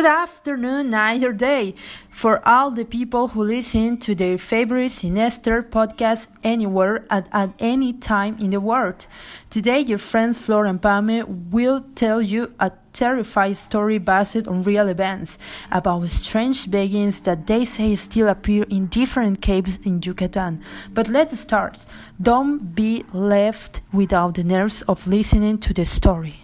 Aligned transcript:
Good 0.00 0.08
afternoon, 0.08 0.88
night, 0.88 1.22
or 1.22 1.34
day 1.34 1.74
for 2.08 2.40
all 2.48 2.70
the 2.70 2.86
people 2.86 3.28
who 3.28 3.44
listen 3.44 3.98
to 3.98 4.14
their 4.14 4.38
favorite 4.38 4.92
Sinister 4.92 5.62
podcast 5.62 6.28
anywhere 6.42 7.04
at, 7.10 7.28
at 7.32 7.50
any 7.58 7.92
time 7.92 8.38
in 8.40 8.48
the 8.48 8.60
world. 8.60 9.06
Today, 9.50 9.80
your 9.80 9.98
friends 9.98 10.38
Flor 10.38 10.64
and 10.64 10.80
Pame 10.80 11.50
will 11.50 11.84
tell 11.94 12.22
you 12.22 12.54
a 12.58 12.72
terrifying 12.94 13.56
story 13.56 13.98
based 13.98 14.48
on 14.48 14.62
real 14.62 14.88
events 14.88 15.36
about 15.70 16.08
strange 16.08 16.70
beings 16.70 17.20
that 17.20 17.46
they 17.46 17.66
say 17.66 17.94
still 17.94 18.28
appear 18.28 18.64
in 18.70 18.86
different 18.86 19.42
caves 19.42 19.78
in 19.84 20.00
Yucatan. 20.00 20.62
But 20.94 21.08
let's 21.08 21.38
start. 21.38 21.84
Don't 22.18 22.74
be 22.74 23.04
left 23.12 23.82
without 23.92 24.36
the 24.36 24.44
nerves 24.44 24.80
of 24.80 25.06
listening 25.06 25.58
to 25.58 25.74
the 25.74 25.84
story. 25.84 26.36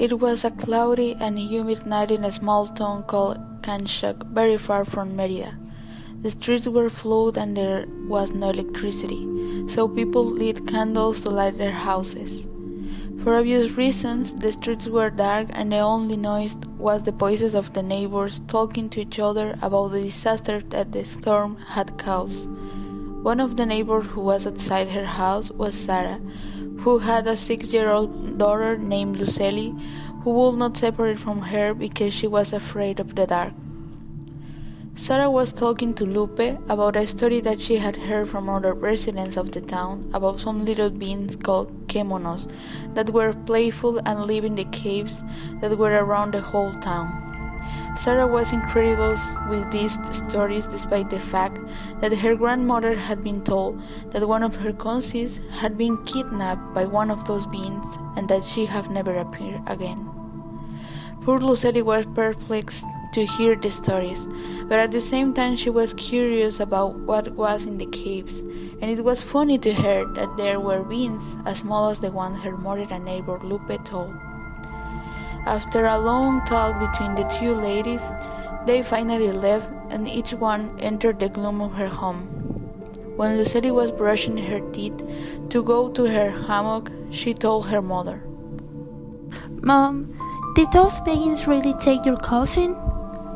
It 0.00 0.18
was 0.18 0.46
a 0.46 0.50
cloudy 0.50 1.14
and 1.20 1.38
humid 1.38 1.84
night 1.84 2.10
in 2.10 2.24
a 2.24 2.30
small 2.30 2.66
town 2.66 3.02
called 3.02 3.36
Canchac, 3.60 4.24
very 4.32 4.56
far 4.56 4.86
from 4.86 5.14
Merida. 5.14 5.58
The 6.22 6.30
streets 6.30 6.66
were 6.66 6.88
flooded 6.88 7.36
and 7.36 7.54
there 7.54 7.84
was 8.08 8.30
no 8.30 8.48
electricity, 8.48 9.28
so 9.68 9.86
people 9.86 10.24
lit 10.24 10.66
candles 10.66 11.20
to 11.20 11.28
light 11.28 11.58
their 11.58 11.72
houses. 11.72 12.46
For 13.22 13.36
obvious 13.36 13.72
reasons, 13.72 14.32
the 14.32 14.52
streets 14.52 14.86
were 14.86 15.10
dark 15.10 15.48
and 15.50 15.70
the 15.70 15.80
only 15.80 16.16
noise 16.16 16.56
was 16.78 17.02
the 17.02 17.12
voices 17.12 17.54
of 17.54 17.74
the 17.74 17.82
neighbors 17.82 18.40
talking 18.48 18.88
to 18.88 19.02
each 19.02 19.18
other 19.18 19.58
about 19.60 19.88
the 19.88 20.00
disaster 20.00 20.62
that 20.70 20.92
the 20.92 21.04
storm 21.04 21.58
had 21.58 21.98
caused. 21.98 22.48
One 23.22 23.38
of 23.38 23.58
the 23.58 23.66
neighbors 23.66 24.06
who 24.06 24.22
was 24.22 24.46
outside 24.46 24.88
her 24.92 25.04
house 25.04 25.50
was 25.50 25.74
Sarah, 25.74 26.22
who 26.82 26.98
had 26.98 27.26
a 27.26 27.36
six 27.36 27.72
year 27.72 27.90
old 27.90 28.38
daughter 28.38 28.76
named 28.76 29.16
Lucely, 29.16 29.78
who 30.22 30.30
would 30.30 30.56
not 30.56 30.76
separate 30.76 31.18
from 31.18 31.42
her 31.42 31.74
because 31.74 32.12
she 32.12 32.26
was 32.26 32.52
afraid 32.52 33.00
of 33.00 33.14
the 33.14 33.26
dark. 33.26 33.52
Sarah 34.94 35.30
was 35.30 35.52
talking 35.52 35.94
to 35.94 36.04
Lupe 36.04 36.58
about 36.68 36.96
a 36.96 37.06
story 37.06 37.40
that 37.40 37.60
she 37.60 37.76
had 37.76 37.96
heard 37.96 38.28
from 38.28 38.50
other 38.50 38.74
residents 38.74 39.36
of 39.36 39.52
the 39.52 39.60
town 39.60 40.10
about 40.12 40.40
some 40.40 40.64
little 40.64 40.90
beings 40.90 41.36
called 41.36 41.86
kemonos 41.86 42.50
that 42.94 43.10
were 43.10 43.32
playful 43.32 43.98
and 44.04 44.26
lived 44.26 44.44
in 44.44 44.56
the 44.56 44.64
caves 44.64 45.22
that 45.60 45.78
were 45.78 45.92
around 46.04 46.34
the 46.34 46.42
whole 46.42 46.72
town. 46.80 47.29
Sarah 47.96 48.26
was 48.26 48.52
incredulous 48.52 49.20
with 49.48 49.70
these 49.70 49.98
stories 50.16 50.66
despite 50.66 51.10
the 51.10 51.18
fact 51.18 51.58
that 52.00 52.18
her 52.18 52.34
grandmother 52.34 52.96
had 52.96 53.22
been 53.22 53.42
told 53.42 53.82
that 54.12 54.26
one 54.26 54.42
of 54.42 54.56
her 54.56 54.72
cousins 54.72 55.40
had 55.50 55.76
been 55.76 56.02
kidnapped 56.04 56.72
by 56.72 56.84
one 56.84 57.10
of 57.10 57.26
those 57.26 57.46
beings 57.46 57.86
and 58.16 58.28
that 58.28 58.44
she 58.44 58.66
had 58.66 58.90
never 58.90 59.18
appeared 59.18 59.62
again. 59.66 60.08
Poor 61.22 61.38
Lucely 61.38 61.82
was 61.82 62.06
perplexed 62.14 62.86
to 63.12 63.26
hear 63.26 63.56
the 63.56 63.70
stories, 63.70 64.26
but 64.68 64.78
at 64.78 64.92
the 64.92 65.00
same 65.00 65.34
time 65.34 65.56
she 65.56 65.68
was 65.68 65.92
curious 65.94 66.60
about 66.60 66.94
what 67.00 67.32
was 67.32 67.64
in 67.64 67.76
the 67.76 67.86
caves, 67.86 68.38
and 68.38 68.84
it 68.84 69.04
was 69.04 69.20
funny 69.20 69.58
to 69.58 69.74
her 69.74 70.06
that 70.14 70.36
there 70.36 70.60
were 70.60 70.82
beings 70.82 71.22
as 71.44 71.58
small 71.58 71.90
as 71.90 72.00
the 72.00 72.10
one 72.10 72.36
her 72.36 72.56
mother 72.56 72.86
and 72.90 73.04
neighbor 73.04 73.38
Lupe 73.42 73.84
told. 73.84 74.14
After 75.46 75.86
a 75.86 75.98
long 75.98 76.44
talk 76.44 76.78
between 76.78 77.14
the 77.14 77.24
two 77.38 77.54
ladies, 77.54 78.02
they 78.66 78.82
finally 78.82 79.32
left 79.32 79.70
and 79.88 80.06
each 80.06 80.32
one 80.32 80.78
entered 80.80 81.18
the 81.18 81.28
gloom 81.28 81.60
of 81.60 81.72
her 81.72 81.88
home. 81.88 82.26
When 83.16 83.38
Lucely 83.38 83.70
was 83.70 83.90
brushing 83.90 84.36
her 84.36 84.60
teeth 84.72 85.00
to 85.48 85.62
go 85.62 85.90
to 85.90 86.04
her 86.04 86.30
hammock, 86.30 86.90
she 87.10 87.34
told 87.34 87.66
her 87.68 87.82
mother, 87.82 88.22
Mom, 89.62 90.14
did 90.54 90.70
those 90.72 91.00
beings 91.02 91.46
really 91.46 91.74
take 91.74 92.04
your 92.04 92.16
cousin? 92.16 92.72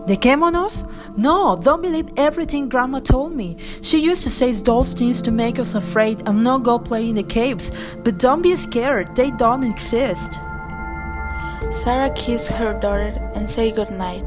The 0.07 0.17
kemonos? 0.17 0.87
No, 1.17 1.57
don't 1.57 1.81
believe 1.81 2.11
everything 2.19 2.69
Grandma 2.69 3.01
told 3.01 3.33
me. 3.33 3.57
She 3.81 3.99
used 3.99 4.23
to 4.25 4.31
say 4.31 4.53
those 4.53 4.93
things 4.93 5.23
to 5.23 5.31
make 5.31 5.59
us 5.59 5.75
afraid 5.75 6.29
and 6.29 6.45
not 6.45 6.63
go 6.63 6.79
play 6.79 7.09
in 7.09 7.15
the 7.15 7.23
caves. 7.23 7.73
But 8.03 8.19
don't 8.19 8.43
be 8.43 8.55
scared, 8.57 9.17
they 9.17 9.31
don't 9.31 9.65
exist. 9.65 10.39
Sarah 11.71 12.11
kissed 12.11 12.49
her 12.49 12.73
daughter 12.75 13.13
and 13.35 13.49
said 13.49 13.77
goodnight, 13.77 14.25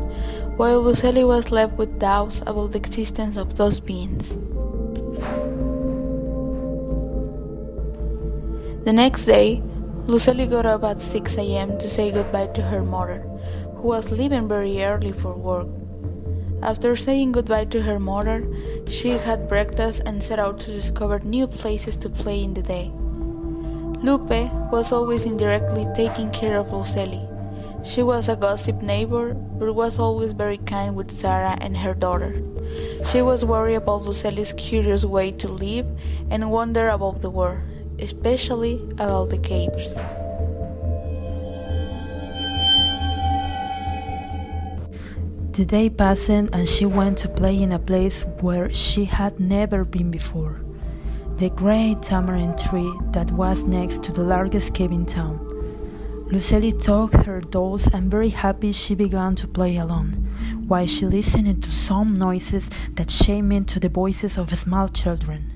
while 0.58 0.82
Lucely 0.84 1.26
was 1.26 1.52
left 1.52 1.74
with 1.78 2.00
doubts 2.00 2.42
about 2.46 2.72
the 2.72 2.78
existence 2.78 3.38
of 3.38 3.58
those 3.58 3.80
beings. 3.80 4.36
The 8.86 8.94
next 8.94 9.26
day, 9.26 9.62
Lucely 10.08 10.50
got 10.50 10.66
up 10.66 10.84
at 10.84 11.02
6 11.02 11.38
a.m. 11.38 11.78
to 11.80 11.90
say 11.90 12.12
goodbye 12.12 12.48
to 12.48 12.62
her 12.62 12.84
mother, 12.84 13.20
who 13.76 13.90
was 13.90 14.12
leaving 14.12 14.48
very 14.48 14.84
early 14.84 15.12
for 15.12 15.34
work. 15.34 15.68
After 16.62 16.96
saying 16.96 17.34
goodbye 17.34 17.66
to 17.66 17.82
her 17.84 18.00
mother, 18.00 18.48
she 18.88 19.10
had 19.10 19.50
breakfast 19.50 20.02
and 20.06 20.24
set 20.24 20.40
out 20.40 20.60
to 20.62 20.72
discover 20.72 21.20
new 21.20 21.48
places 21.48 21.98
to 21.98 22.10
play 22.10 22.44
in 22.44 22.54
the 22.54 22.62
day. 22.64 22.92
Lupe 24.04 24.52
was 24.72 24.92
always 24.92 25.26
indirectly 25.26 25.88
taking 25.96 26.30
care 26.30 26.60
of 26.60 26.68
Lucely. 26.68 27.26
She 27.84 28.04
was 28.04 28.30
a 28.30 28.36
gossip 28.36 28.82
neighbor, 28.82 29.34
but 29.34 29.74
was 29.74 29.98
always 29.98 30.34
very 30.34 30.58
kind 30.58 30.96
with 30.96 31.10
Sarah 31.10 31.58
and 31.62 31.78
her 31.78 31.96
daughter. 31.96 32.42
She 33.12 33.22
was 33.22 33.44
worried 33.44 33.76
about 33.76 34.04
Lucely's 34.04 34.54
curious 34.54 35.04
way 35.04 35.32
to 35.32 35.48
live 35.48 35.88
and 36.30 36.52
wondered 36.52 36.90
about 36.90 37.22
the 37.22 37.30
world, 37.30 37.62
especially 37.98 38.76
about 39.00 39.30
the 39.30 39.38
caves. 39.40 39.94
The 45.58 45.66
day 45.66 45.90
passed 45.90 46.30
and 46.30 46.68
she 46.68 46.86
went 46.86 47.18
to 47.20 47.30
play 47.30 47.60
in 47.60 47.72
a 47.72 47.80
place 47.80 48.26
where 48.42 48.72
she 48.72 49.06
had 49.06 49.40
never 49.40 49.84
been 49.84 50.12
before. 50.12 50.67
The 51.38 51.52
great 51.52 52.02
tamarind 52.02 52.58
tree 52.58 52.92
that 53.12 53.30
was 53.30 53.66
next 53.66 54.04
to 54.06 54.12
the 54.12 54.24
largest 54.24 54.74
cave 54.74 54.92
in 54.92 55.06
town. 55.06 55.38
Lucely 56.32 56.72
took 56.82 57.14
her 57.14 57.42
dolls 57.42 57.88
and 57.94 58.10
very 58.10 58.30
happy 58.30 58.72
she 58.72 58.96
began 58.96 59.36
to 59.36 59.48
play 59.48 59.78
alone, 59.78 60.14
while 60.68 60.88
she 60.88 61.06
listened 61.06 61.64
to 61.64 61.72
some 61.72 62.16
noises 62.16 62.72
that 62.96 63.12
shamed 63.12 63.68
to 63.68 63.80
the 63.80 63.88
voices 63.88 64.36
of 64.36 64.58
small 64.58 64.88
children. 64.88 65.54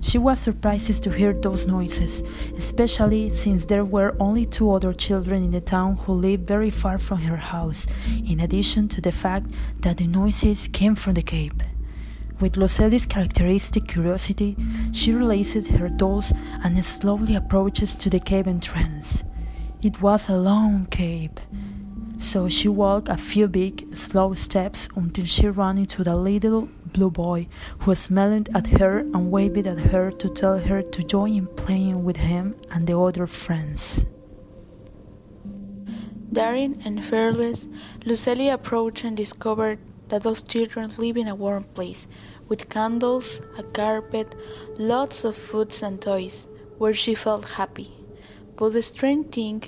She 0.00 0.16
was 0.16 0.38
surprised 0.38 1.02
to 1.02 1.10
hear 1.10 1.34
those 1.34 1.66
noises, 1.66 2.22
especially 2.56 3.34
since 3.34 3.66
there 3.66 3.84
were 3.84 4.16
only 4.18 4.46
two 4.46 4.72
other 4.72 4.94
children 4.94 5.44
in 5.44 5.50
the 5.50 5.60
town 5.60 5.98
who 5.98 6.14
lived 6.14 6.46
very 6.46 6.70
far 6.70 6.96
from 6.96 7.18
her 7.18 7.36
house, 7.36 7.86
in 8.26 8.40
addition 8.40 8.88
to 8.88 9.02
the 9.02 9.12
fact 9.12 9.50
that 9.80 9.98
the 9.98 10.06
noises 10.06 10.68
came 10.72 10.94
from 10.94 11.12
the 11.12 11.22
cave. 11.22 11.52
With 12.42 12.54
Lucely's 12.54 13.06
characteristic 13.06 13.86
curiosity, 13.86 14.56
she 14.90 15.12
released 15.12 15.68
her 15.68 15.88
dolls 15.88 16.32
and 16.64 16.84
slowly 16.84 17.36
approaches 17.36 17.94
to 17.94 18.10
the 18.10 18.18
cave 18.18 18.48
entrance. 18.48 19.22
It 19.80 20.02
was 20.02 20.28
a 20.28 20.36
long 20.36 20.86
cave, 20.86 21.30
so 22.18 22.48
she 22.48 22.66
walked 22.66 23.08
a 23.08 23.16
few 23.16 23.46
big, 23.46 23.96
slow 23.96 24.34
steps 24.34 24.88
until 24.96 25.24
she 25.24 25.46
ran 25.46 25.78
into 25.78 26.02
the 26.02 26.16
little 26.16 26.68
blue 26.92 27.12
boy 27.12 27.46
who 27.78 27.94
smiled 27.94 28.48
at 28.56 28.66
her 28.66 28.98
and 28.98 29.30
waved 29.30 29.68
at 29.68 29.78
her 29.78 30.10
to 30.10 30.28
tell 30.28 30.58
her 30.58 30.82
to 30.82 31.02
join 31.04 31.34
in 31.34 31.46
playing 31.46 32.02
with 32.02 32.16
him 32.16 32.56
and 32.72 32.88
the 32.88 32.98
other 32.98 33.28
friends. 33.28 34.04
Daring 36.32 36.82
and 36.84 37.04
fearless, 37.04 37.68
Lucely 38.04 38.52
approached 38.52 39.04
and 39.04 39.16
discovered 39.16 39.78
that 40.08 40.22
those 40.22 40.42
children 40.42 40.90
lived 40.98 41.18
in 41.18 41.28
a 41.28 41.34
warm 41.34 41.64
place, 41.64 42.06
with 42.48 42.68
candles, 42.68 43.40
a 43.56 43.62
carpet, 43.62 44.34
lots 44.78 45.24
of 45.24 45.36
foods 45.36 45.82
and 45.82 46.00
toys, 46.00 46.46
where 46.78 46.94
she 46.94 47.14
felt 47.14 47.44
happy. 47.50 47.90
But 48.56 48.74
the 48.74 48.82
strange 48.82 49.34
thing 49.34 49.62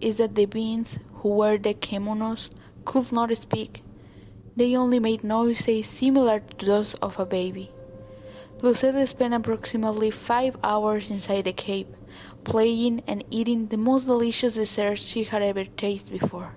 is 0.00 0.18
that 0.18 0.34
the 0.34 0.46
beings 0.46 0.98
who 1.14 1.30
were 1.30 1.58
the 1.58 1.74
kemonos 1.74 2.50
could 2.84 3.10
not 3.12 3.36
speak. 3.36 3.82
They 4.56 4.76
only 4.76 4.98
made 4.98 5.22
noises 5.24 5.86
similar 5.86 6.40
to 6.40 6.66
those 6.66 6.94
of 6.94 7.18
a 7.18 7.26
baby. 7.26 7.70
Lucely 8.60 9.06
spent 9.06 9.34
approximately 9.34 10.10
five 10.10 10.56
hours 10.64 11.10
inside 11.10 11.44
the 11.44 11.52
cave, 11.52 11.86
playing 12.42 13.02
and 13.06 13.22
eating 13.30 13.68
the 13.68 13.76
most 13.76 14.06
delicious 14.06 14.54
desserts 14.54 15.02
she 15.02 15.24
had 15.24 15.42
ever 15.42 15.64
tasted 15.64 16.18
before, 16.18 16.56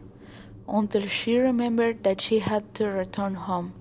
until 0.68 1.08
she 1.08 1.38
remembered 1.38 2.04
that 2.04 2.22
she 2.22 2.40
had 2.40 2.74
to 2.76 2.88
return 2.88 3.36
home. 3.36 3.74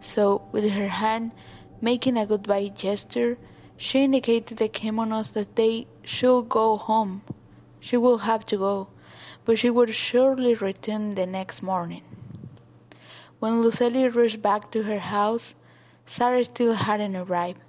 So, 0.00 0.42
with 0.52 0.70
her 0.70 0.88
hand 0.88 1.32
making 1.80 2.16
a 2.16 2.26
goodbye 2.26 2.68
gesture, 2.68 3.38
she 3.76 4.04
indicated 4.04 4.58
the 4.58 4.68
kemonos 4.68 5.32
that 5.32 5.56
they 5.56 5.86
should 6.02 6.48
go 6.48 6.76
home. 6.76 7.22
She 7.80 7.96
would 7.96 8.20
have 8.22 8.46
to 8.46 8.56
go, 8.56 8.88
but 9.44 9.58
she 9.58 9.70
would 9.70 9.94
surely 9.94 10.54
return 10.54 11.14
the 11.14 11.26
next 11.26 11.62
morning. 11.62 12.02
When 13.40 13.62
Lucely 13.62 14.06
rushed 14.08 14.40
back 14.40 14.70
to 14.70 14.84
her 14.84 15.00
house, 15.00 15.54
Sarah 16.06 16.44
still 16.44 16.74
hadn't 16.74 17.16
arrived. 17.16 17.60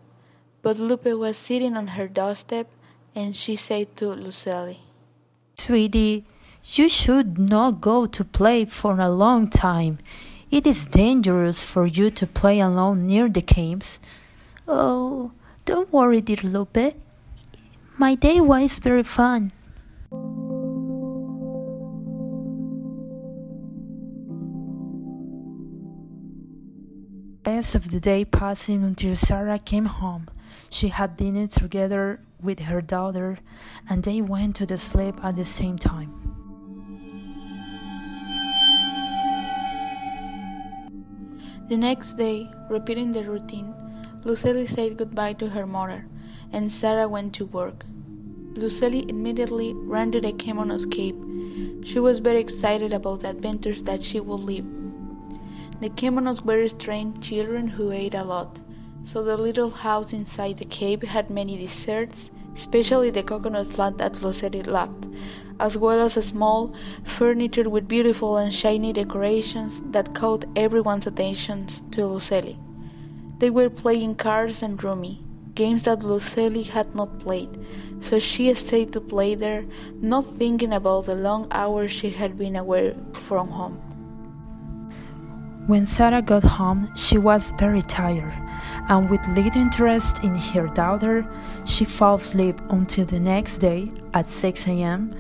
But 0.61 0.77
Lupe 0.77 1.05
was 1.05 1.35
sitting 1.37 1.75
on 1.75 1.87
her 1.97 2.07
doorstep 2.07 2.67
and 3.15 3.35
she 3.35 3.55
said 3.55 3.95
to 3.97 4.05
Lucely, 4.05 4.77
Sweetie, 5.55 6.25
you 6.65 6.89
should 6.89 7.37
not 7.37 7.81
go 7.81 8.05
to 8.05 8.23
play 8.23 8.65
for 8.65 8.99
a 8.99 9.09
long 9.09 9.49
time. 9.49 9.99
It 10.51 10.65
is 10.65 10.87
dangerous 10.87 11.65
for 11.65 11.85
you 11.85 12.09
to 12.11 12.27
play 12.27 12.59
alone 12.59 13.07
near 13.07 13.29
the 13.29 13.41
caves. 13.41 13.99
Oh, 14.67 15.31
don't 15.65 15.91
worry, 15.91 16.21
dear 16.21 16.37
Lupe. 16.43 16.95
My 17.97 18.15
day 18.15 18.39
was 18.39 18.79
very 18.79 19.03
fun. 19.03 19.51
rest 27.63 27.75
of 27.75 27.91
the 27.91 27.99
day 28.01 28.25
passing 28.25 28.83
until 28.83 29.15
Sarah 29.15 29.57
came 29.57 29.85
home. 29.85 30.27
She 30.69 30.89
had 30.89 31.15
dinner 31.15 31.47
together 31.47 32.19
with 32.41 32.59
her 32.59 32.81
daughter, 32.81 33.39
and 33.89 34.03
they 34.03 34.21
went 34.21 34.57
to 34.57 34.65
the 34.65 34.77
sleep 34.77 35.15
at 35.23 35.37
the 35.37 35.45
same 35.45 35.77
time. 35.77 36.42
The 41.69 41.77
next 41.77 42.13
day, 42.13 42.51
repeating 42.69 43.13
the 43.13 43.23
routine, 43.23 43.73
Lucely 44.25 44.67
said 44.67 44.97
goodbye 44.97 45.33
to 45.33 45.49
her 45.49 45.65
mother, 45.65 46.07
and 46.51 46.69
Sarah 46.69 47.07
went 47.07 47.33
to 47.35 47.45
work. 47.45 47.85
Lucely 48.53 49.09
immediately 49.09 49.73
ran 49.73 50.11
to 50.11 50.19
the 50.19 50.33
Kemonos 50.33 50.85
cave. 50.91 51.15
She 51.85 51.99
was 51.99 52.19
very 52.19 52.39
excited 52.39 52.91
about 52.91 53.21
the 53.21 53.29
adventures 53.29 53.83
that 53.83 54.03
she 54.03 54.19
would 54.19 54.41
live. 54.41 54.65
The 55.79 55.89
Kemonos 55.89 56.43
were 56.43 56.67
strange 56.67 57.25
children 57.25 57.67
who 57.69 57.91
ate 57.91 58.13
a 58.13 58.23
lot, 58.25 58.59
so 59.05 59.23
the 59.23 59.37
little 59.37 59.69
house 59.69 60.11
inside 60.11 60.57
the 60.57 60.65
cave 60.65 61.01
had 61.01 61.29
many 61.29 61.57
desserts, 61.57 62.29
especially 62.55 63.09
the 63.09 63.23
coconut 63.23 63.69
plant 63.71 63.97
that 63.97 64.21
Lucely 64.21 64.63
loved, 64.63 65.07
as 65.59 65.77
well 65.77 66.01
as 66.01 66.17
a 66.17 66.21
small 66.21 66.73
furniture 67.03 67.69
with 67.69 67.87
beautiful 67.87 68.37
and 68.37 68.53
shiny 68.53 68.93
decorations 68.93 69.81
that 69.91 70.15
caught 70.15 70.45
everyone's 70.55 71.07
attention 71.07 71.67
to 71.91 72.01
Lucely. 72.01 72.57
They 73.39 73.49
were 73.49 73.69
playing 73.69 74.15
cards 74.15 74.63
and 74.63 74.81
rummy, 74.83 75.23
games 75.55 75.83
that 75.83 75.99
Lucely 75.99 76.65
had 76.65 76.95
not 76.95 77.19
played, 77.19 77.59
so 78.01 78.19
she 78.19 78.53
stayed 78.53 78.93
to 78.93 79.01
play 79.01 79.35
there, 79.35 79.65
not 80.01 80.37
thinking 80.37 80.73
about 80.73 81.05
the 81.05 81.15
long 81.15 81.47
hours 81.51 81.91
she 81.91 82.09
had 82.09 82.37
been 82.37 82.55
away 82.55 82.95
from 83.13 83.49
home. 83.49 83.92
When 85.65 85.87
Sarah 85.87 86.21
got 86.21 86.43
home, 86.43 86.89
she 86.97 87.17
was 87.17 87.53
very 87.57 87.81
tired, 87.81 88.33
and 88.89 89.09
with 89.09 89.25
little 89.29 89.61
interest 89.61 90.21
in 90.21 90.35
her 90.35 90.67
daughter, 90.67 91.25
she 91.63 91.85
fell 91.85 92.15
asleep 92.15 92.59
until 92.69 93.05
the 93.05 93.21
next 93.21 93.59
day 93.59 93.89
at 94.13 94.27
6 94.27 94.67
a.m. 94.67 95.15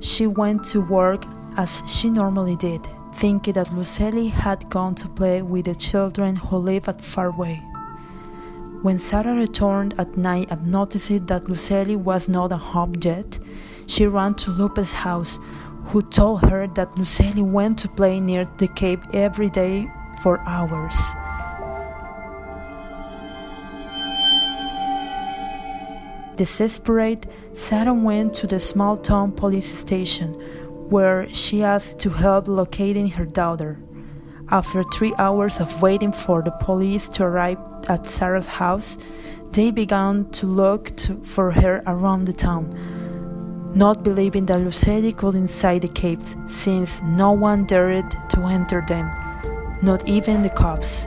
She 0.00 0.26
went 0.26 0.64
to 0.64 0.80
work 0.80 1.24
as 1.56 1.80
she 1.86 2.10
normally 2.10 2.56
did, 2.56 2.80
thinking 3.14 3.52
that 3.52 3.68
Lucely 3.68 4.32
had 4.32 4.68
gone 4.68 4.96
to 4.96 5.08
play 5.08 5.42
with 5.42 5.66
the 5.66 5.76
children 5.76 6.34
who 6.34 6.56
live 6.56 6.88
at 6.88 7.00
far 7.00 7.28
away. 7.28 7.62
When 8.82 8.98
Sarah 8.98 9.36
returned 9.36 9.94
at 9.96 10.16
night 10.16 10.48
and 10.50 10.66
noticed 10.66 11.28
that 11.28 11.44
Lucely 11.44 11.94
was 11.94 12.28
not 12.28 12.50
at 12.50 12.58
home 12.58 12.96
yet, 13.00 13.38
she 13.86 14.08
ran 14.08 14.34
to 14.34 14.50
Lupe's 14.50 14.92
house, 14.92 15.38
who 15.86 16.02
told 16.02 16.42
her 16.42 16.66
that 16.66 16.92
Lucely 16.96 17.42
went 17.42 17.78
to 17.78 17.88
play 17.88 18.18
near 18.18 18.48
the 18.58 18.68
cave 18.68 19.00
every 19.12 19.48
day 19.48 19.88
for 20.22 20.40
hours. 20.40 20.96
Desperate, 26.36 27.26
Sarah 27.54 27.94
went 27.94 28.34
to 28.34 28.46
the 28.46 28.60
small 28.60 28.96
town 28.96 29.32
police 29.32 29.72
station 29.72 30.34
where 30.90 31.32
she 31.32 31.62
asked 31.62 31.98
to 32.00 32.10
help 32.10 32.46
locating 32.46 33.08
her 33.08 33.24
daughter. 33.24 33.78
After 34.50 34.82
three 34.82 35.14
hours 35.18 35.60
of 35.60 35.82
waiting 35.82 36.12
for 36.12 36.42
the 36.42 36.50
police 36.50 37.08
to 37.10 37.24
arrive 37.24 37.58
at 37.88 38.06
Sarah's 38.06 38.46
house, 38.46 38.98
they 39.52 39.70
began 39.70 40.28
to 40.32 40.46
look 40.46 40.94
to, 40.96 41.16
for 41.22 41.52
her 41.52 41.82
around 41.86 42.26
the 42.26 42.32
town 42.32 42.95
not 43.76 44.02
believing 44.02 44.46
that 44.46 44.58
Lucely 44.58 45.14
could 45.14 45.34
inside 45.34 45.82
the 45.82 45.88
caves, 45.88 46.34
since 46.48 47.02
no 47.02 47.32
one 47.32 47.66
dared 47.66 48.10
to 48.30 48.40
enter 48.44 48.82
them, 48.88 49.06
not 49.82 50.08
even 50.08 50.42
the 50.42 50.48
cops. 50.48 51.06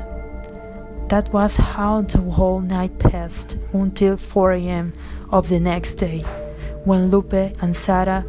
That 1.08 1.34
was 1.34 1.58
how 1.58 2.02
the 2.02 2.22
whole 2.22 2.62
night 2.62 3.00
passed 3.00 3.58
until 3.74 4.16
4 4.16 4.52
a.m. 4.52 4.94
of 5.32 5.50
the 5.50 5.60
next 5.60 5.96
day, 5.96 6.20
when 6.86 7.10
Lupe 7.10 7.34
and 7.34 7.76
Sarah, 7.76 8.24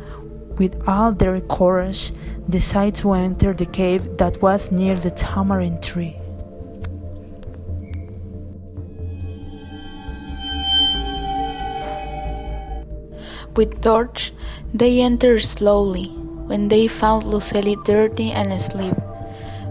with 0.57 0.89
all 0.89 1.13
their 1.13 1.39
courage, 1.43 2.13
decided 2.49 2.95
to 2.97 3.13
enter 3.13 3.53
the 3.53 3.67
cave 3.67 4.17
that 4.17 4.41
was 4.41 4.73
near 4.73 4.95
the 4.95 5.11
tamarind 5.11 5.83
tree. 5.83 6.20
With 13.57 13.83
torch, 13.83 14.33
they 14.73 15.01
entered 15.01 15.43
slowly, 15.43 16.07
when 16.47 16.69
they 16.69 16.87
found 16.87 17.25
Lucely 17.25 17.75
dirty 17.85 18.31
and 18.31 18.53
asleep, 18.53 18.95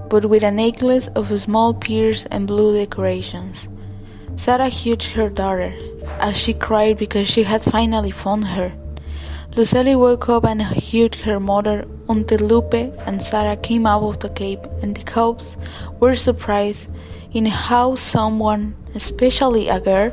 but 0.10 0.26
with 0.26 0.44
a 0.44 0.52
necklace 0.52 1.08
of 1.16 1.40
small 1.40 1.74
pears 1.74 2.26
and 2.26 2.46
blue 2.46 2.76
decorations. 2.76 3.70
Sarah 4.36 4.70
hugged 4.70 5.04
her 5.16 5.30
daughter, 5.30 5.74
as 6.20 6.36
she 6.36 6.54
cried 6.54 6.98
because 6.98 7.28
she 7.30 7.44
had 7.44 7.62
finally 7.62 8.12
found 8.12 8.48
her. 8.48 8.74
Lucely 9.56 9.96
woke 9.98 10.28
up 10.30 10.46
and 10.46 10.62
hugged 10.62 11.16
her 11.24 11.40
mother 11.40 11.86
until 12.10 12.40
Lupe 12.40 12.94
and 13.08 13.24
Sarah 13.24 13.58
came 13.58 13.86
out 13.88 14.04
of 14.04 14.20
the 14.20 14.30
cave, 14.30 14.60
and 14.82 14.96
the 14.96 15.04
cubs 15.04 15.58
were 16.00 16.16
surprised 16.16 16.90
in 17.32 17.46
how 17.46 17.96
someone, 17.96 18.76
especially 18.94 19.70
a 19.70 19.80
girl, 19.80 20.12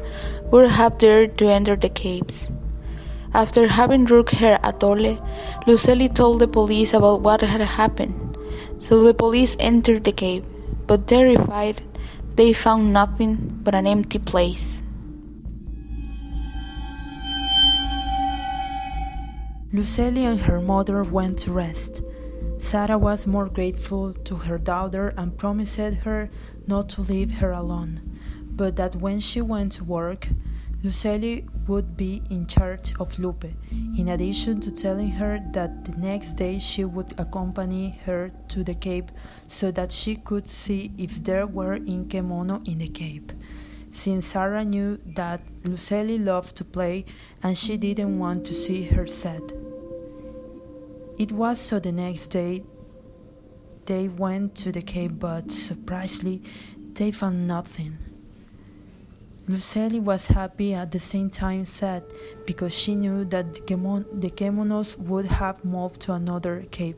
would 0.52 0.70
have 0.70 0.98
dared 0.98 1.36
to 1.38 1.48
enter 1.48 1.74
the 1.74 1.88
caves. 1.88 2.48
After 3.36 3.68
having 3.68 4.06
drunk 4.06 4.30
her 4.40 4.58
atole, 4.64 5.20
Lucely 5.66 6.08
told 6.08 6.38
the 6.38 6.48
police 6.48 6.94
about 6.94 7.20
what 7.20 7.42
had 7.42 7.60
happened. 7.60 8.38
So 8.80 9.02
the 9.02 9.12
police 9.12 9.58
entered 9.60 10.04
the 10.04 10.12
cave, 10.12 10.42
but 10.86 11.06
terrified, 11.06 11.82
they 12.36 12.54
found 12.54 12.94
nothing 12.94 13.60
but 13.62 13.74
an 13.74 13.86
empty 13.86 14.18
place. 14.18 14.80
Lucely 19.70 20.24
and 20.24 20.40
her 20.40 20.62
mother 20.62 21.02
went 21.02 21.38
to 21.40 21.52
rest. 21.52 22.00
Sarah 22.58 22.96
was 22.96 23.26
more 23.26 23.50
grateful 23.50 24.14
to 24.14 24.36
her 24.48 24.56
daughter 24.56 25.12
and 25.18 25.36
promised 25.36 25.76
her 25.76 26.30
not 26.66 26.88
to 26.88 27.02
leave 27.02 27.32
her 27.32 27.52
alone, 27.52 28.00
but 28.48 28.76
that 28.76 28.96
when 28.96 29.20
she 29.20 29.42
went 29.42 29.72
to 29.72 29.84
work, 29.84 30.28
Lucely 30.86 31.44
would 31.66 31.96
be 31.96 32.22
in 32.30 32.46
charge 32.46 32.94
of 33.00 33.18
Lupe, 33.18 33.52
in 33.98 34.10
addition 34.10 34.60
to 34.60 34.70
telling 34.70 35.10
her 35.10 35.40
that 35.50 35.84
the 35.84 35.96
next 35.96 36.34
day 36.34 36.60
she 36.60 36.84
would 36.84 37.12
accompany 37.18 37.98
her 38.04 38.30
to 38.46 38.62
the 38.62 38.74
cave 38.74 39.06
so 39.48 39.72
that 39.72 39.90
she 39.90 40.14
could 40.14 40.48
see 40.48 40.92
if 40.96 41.24
there 41.24 41.44
were 41.44 41.76
Inkemono 41.76 42.64
in 42.68 42.78
the 42.78 42.86
cave. 42.86 43.24
Since 43.90 44.26
Sarah 44.26 44.64
knew 44.64 45.00
that 45.16 45.40
Lucely 45.64 46.18
loved 46.18 46.54
to 46.56 46.64
play 46.64 47.04
and 47.42 47.58
she 47.58 47.76
didn't 47.76 48.20
want 48.20 48.46
to 48.46 48.54
see 48.54 48.84
her 48.84 49.08
sad. 49.08 49.42
It 51.18 51.32
was 51.32 51.58
so 51.58 51.80
the 51.80 51.90
next 51.90 52.28
day 52.28 52.62
they 53.86 54.06
went 54.06 54.54
to 54.56 54.70
the 54.70 54.82
cave, 54.82 55.18
but 55.18 55.50
surprisingly, 55.50 56.44
they 56.92 57.10
found 57.10 57.48
nothing. 57.48 57.98
Lucely 59.48 60.00
was 60.00 60.26
happy 60.26 60.74
at 60.74 60.90
the 60.90 60.98
same 60.98 61.30
time 61.30 61.64
sad 61.66 62.02
because 62.46 62.74
she 62.74 62.96
knew 62.96 63.24
that 63.26 63.54
the, 63.54 63.60
Kemonos 64.30 64.98
would 64.98 65.26
have 65.26 65.64
moved 65.64 66.00
to 66.00 66.12
another 66.14 66.66
cave. 66.72 66.96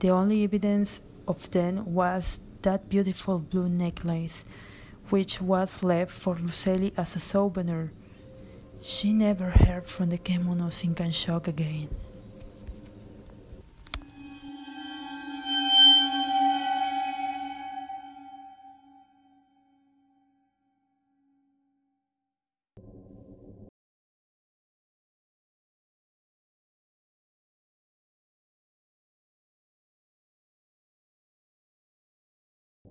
The 0.00 0.10
only 0.10 0.44
evidence 0.44 1.00
of 1.26 1.50
them 1.50 1.94
was 1.94 2.40
that 2.60 2.90
beautiful 2.90 3.38
blue 3.38 3.70
necklace, 3.70 4.44
which 5.08 5.40
was 5.40 5.82
left 5.82 6.10
for 6.10 6.34
Lucely 6.36 6.92
as 6.94 7.16
a 7.16 7.20
souvenir. 7.20 7.92
She 8.82 9.14
never 9.14 9.50
heard 9.50 9.86
from 9.86 10.10
the 10.10 10.18
Kemonos 10.18 10.84
in 10.84 10.94
Kanxoc 10.94 11.48
again. 11.48 11.88